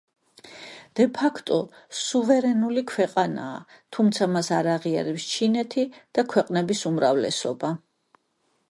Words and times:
დე-ფაქტო 0.99 1.57
სუვერენული 1.97 2.85
ქვეყანაა, 2.93 3.61
თუმცა 3.97 4.29
მას 4.37 4.51
არ 4.61 4.71
აღიარებს 4.79 5.29
ჩინეთი 5.37 5.87
და 5.99 6.27
ქვეყნების 6.35 6.85
უმრავლესობა. 6.95 7.75